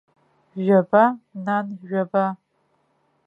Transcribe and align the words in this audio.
Жәаба, 0.67 1.03
нан, 1.49 1.67
жәаба! 1.91 2.27